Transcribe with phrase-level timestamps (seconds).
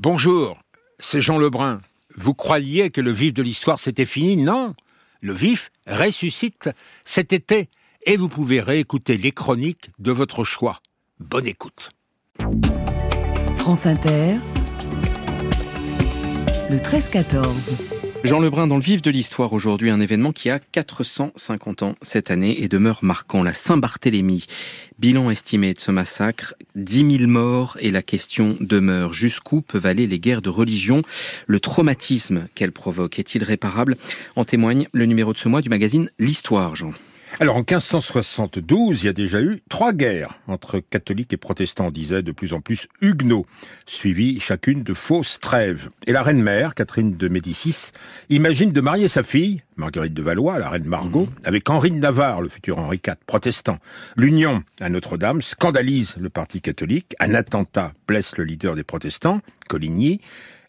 [0.00, 0.60] Bonjour,
[1.00, 1.80] c'est Jean Lebrun.
[2.14, 4.36] Vous croyiez que le vif de l'histoire c'était fini?
[4.36, 4.76] Non,
[5.20, 6.70] le vif ressuscite
[7.04, 7.68] cet été
[8.06, 10.78] et vous pouvez réécouter les chroniques de votre choix.
[11.18, 11.90] Bonne écoute.
[13.56, 14.36] France Inter,
[16.70, 17.97] le 13-14.
[18.24, 22.30] Jean Lebrun dans le vif de l'histoire aujourd'hui, un événement qui a 450 ans cette
[22.30, 24.46] année et demeure marquant, la Saint-Barthélemy.
[24.98, 29.12] Bilan estimé de ce massacre, 10 000 morts et la question demeure.
[29.12, 31.02] Jusqu'où peuvent aller les guerres de religion?
[31.46, 33.96] Le traumatisme qu'elles provoquent est-il réparable?
[34.34, 36.92] En témoigne le numéro de ce mois du magazine L'Histoire, Jean.
[37.40, 41.90] Alors en 1572, il y a déjà eu trois guerres entre catholiques et protestants, on
[41.92, 43.46] disait de plus en plus huguenots,
[43.86, 45.88] suivies chacune de fausses trêves.
[46.08, 47.92] Et la reine-mère, Catherine de Médicis,
[48.28, 51.32] imagine de marier sa fille, Marguerite de Valois, la reine Margot, mhm.
[51.44, 53.78] avec Henri de Navarre, le futur Henri IV, protestant.
[54.16, 60.20] L'union à Notre-Dame scandalise le parti catholique, un attentat blesse le leader des protestants, Coligny,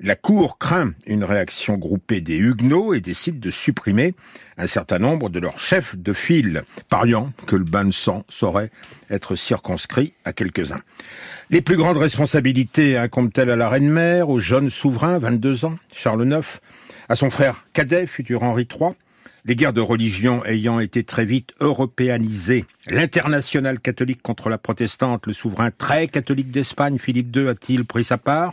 [0.00, 4.14] la Cour craint une réaction groupée des Huguenots et décide de supprimer
[4.58, 8.70] un certain nombre de leurs chefs de file, pariant que le bain de sang saurait
[9.10, 10.80] être circonscrit à quelques-uns.
[11.50, 16.60] Les plus grandes responsabilités incombent-elles à la reine-mère, au jeune souverain, 22 ans, Charles IX,
[17.08, 18.92] à son frère cadet, futur Henri III,
[19.46, 25.32] les guerres de religion ayant été très vite européanisées, l'international catholique contre la protestante, le
[25.32, 28.52] souverain très catholique d'Espagne, Philippe II, a-t-il pris sa part?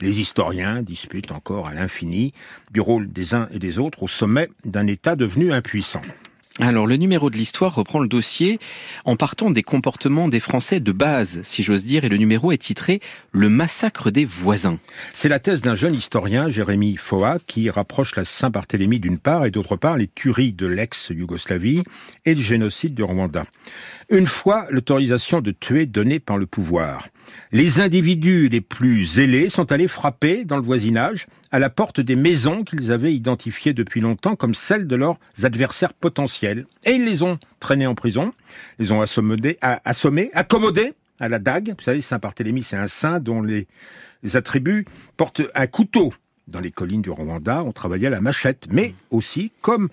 [0.00, 2.32] Les historiens disputent encore à l'infini
[2.70, 6.02] du rôle des uns et des autres au sommet d'un État devenu impuissant.
[6.60, 8.58] Alors le numéro de l'histoire reprend le dossier
[9.06, 12.58] en partant des comportements des Français de base, si j'ose dire, et le numéro est
[12.58, 13.00] titré
[13.32, 14.78] Le massacre des voisins.
[15.14, 19.50] C'est la thèse d'un jeune historien, Jérémy Foa, qui rapproche la Saint-Barthélemy d'une part et
[19.50, 21.82] d'autre part les tueries de l'ex-Yougoslavie
[22.26, 23.46] et le génocide du Rwanda.
[24.10, 27.08] Une fois l'autorisation de tuer donnée par le pouvoir,
[27.52, 32.16] les individus les plus zélés sont allés frapper dans le voisinage à la porte des
[32.16, 36.66] maisons qu'ils avaient identifiées depuis longtemps comme celles de leurs adversaires potentiels.
[36.84, 38.30] Et ils les ont traînés en prison,
[38.78, 41.74] les ont assommés, assommés accommodés à la dague.
[41.76, 43.66] Vous savez, Saint-Barthélemy, c'est un saint dont les,
[44.22, 44.86] les attributs
[45.16, 46.12] portent un couteau.
[46.48, 49.88] Dans les collines du Rwanda, on travaillait à la machette, mais aussi, comme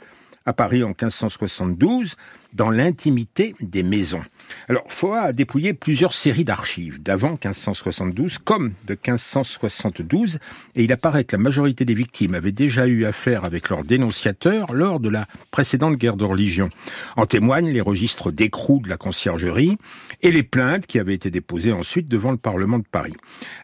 [0.47, 2.15] à Paris en 1572,
[2.53, 4.23] dans l'intimité des maisons.
[4.69, 10.39] Alors, Foa a dépouillé plusieurs séries d'archives d'avant 1572 comme de 1572,
[10.75, 14.73] et il apparaît que la majorité des victimes avaient déjà eu affaire avec leurs dénonciateurs
[14.73, 16.69] lors de la précédente guerre de religion.
[17.17, 19.77] En témoignent les registres d'écrou de la conciergerie
[20.21, 23.15] et les plaintes qui avaient été déposées ensuite devant le Parlement de Paris.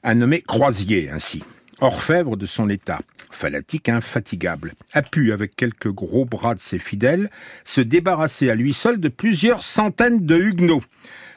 [0.03, 1.43] Un nommé Croisier, ainsi
[1.83, 3.01] orfèvre de son état,
[3.31, 7.29] fanatique infatigable, a pu, avec quelques gros bras de ses fidèles,
[7.65, 10.83] se débarrasser à lui seul de plusieurs centaines de huguenots.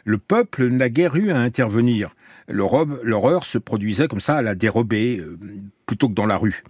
[0.04, 2.14] Le peuple n'a guère eu à intervenir.
[2.48, 5.36] L'horreur se produisait comme ça à la dérobée, euh,
[5.84, 6.62] plutôt que dans la rue.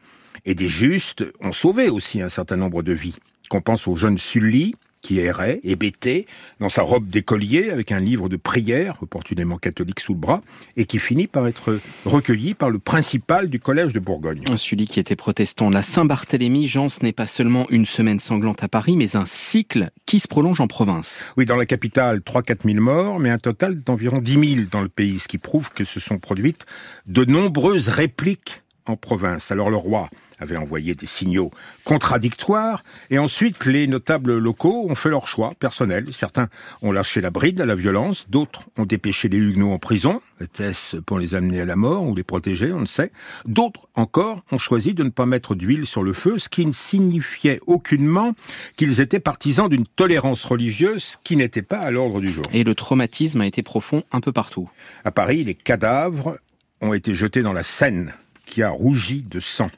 [0.47, 3.16] Et des justes ont sauvé aussi un certain nombre de vies.
[3.50, 4.75] Qu'on pense au jeune Sully,
[5.06, 6.27] qui errait, hébété,
[6.59, 10.43] dans sa robe d'écolier, avec un livre de prière, opportunément catholique sous le bras,
[10.77, 14.43] et qui finit par être recueilli par le principal du collège de Bourgogne.
[14.56, 15.71] Celui qui était protestant.
[15.71, 19.91] La Saint-Barthélemy, Jean, ce n'est pas seulement une semaine sanglante à Paris, mais un cycle
[20.06, 21.25] qui se prolonge en province.
[21.37, 24.88] Oui, dans la capitale, 3-4 000 morts, mais un total d'environ 10 000 dans le
[24.88, 26.67] pays, ce qui prouve que se sont produites
[27.06, 29.51] de nombreuses répliques en province.
[29.51, 30.09] Alors le roi
[30.39, 31.51] avait envoyé des signaux
[31.85, 36.09] contradictoires, et ensuite les notables locaux ont fait leur choix personnel.
[36.13, 36.49] Certains
[36.83, 40.99] ont lâché la bride à la violence, d'autres ont dépêché les Huguenots en prison, était-ce
[40.99, 43.13] pour les amener à la mort ou les protéger, on ne sait.
[43.47, 46.73] D'autres encore ont choisi de ne pas mettre d'huile sur le feu, ce qui ne
[46.73, 48.35] signifiait aucunement
[48.77, 52.45] qu'ils étaient partisans d'une tolérance religieuse qui n'était pas à l'ordre du jour.
[52.53, 54.69] Et le traumatisme a été profond un peu partout.
[55.05, 56.39] À Paris, les cadavres
[56.83, 58.13] ont été jetés dans la Seine,
[58.47, 59.71] qui a rougi de sang.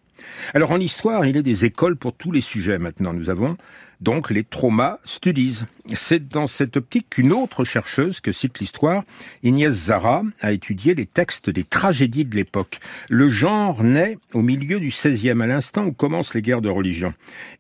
[0.55, 3.13] Alors en histoire, il a des écoles pour tous les sujets maintenant.
[3.13, 3.57] Nous avons
[4.01, 5.65] donc les trauma studies.
[5.95, 9.03] C'est dans cette optique qu'une autre chercheuse que cite l'histoire,
[9.43, 12.79] Inès Zara, a étudié les textes des tragédies de l'époque.
[13.09, 17.13] Le genre naît au milieu du XVIe, à l'instant où commencent les guerres de religion.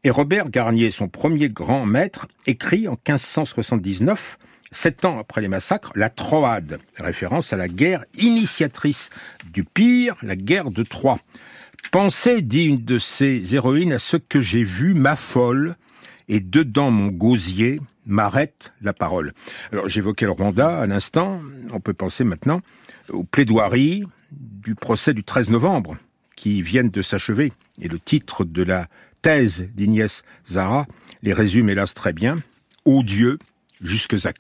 [0.04, 4.38] Et Robert Garnier, son premier grand maître, écrit en 1579
[4.70, 9.10] Sept ans après les massacres, la Troade, référence à la guerre initiatrice
[9.52, 11.18] du pire, la guerre de Troie.
[11.90, 15.76] Pensez, dit une de ses héroïnes, à ce que j'ai vu, m'affole,
[16.28, 19.32] et dedans mon gosier m'arrête la parole.
[19.72, 21.40] Alors j'évoquais le Rwanda à l'instant,
[21.72, 22.60] on peut penser maintenant
[23.10, 25.96] aux plaidoiries du procès du 13 novembre
[26.36, 27.52] qui viennent de s'achever.
[27.80, 28.86] Et le titre de la
[29.22, 30.86] thèse d'Ignès Zara
[31.22, 32.34] les résume hélas très bien.
[32.84, 33.38] Ô Dieu,
[33.82, 34.32] jusque à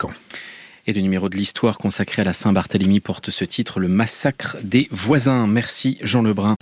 [0.86, 4.88] Et le numéro de l'histoire consacré à la Saint-Barthélemy porte ce titre, Le massacre des
[4.90, 5.46] voisins.
[5.46, 6.56] Merci Jean Lebrun.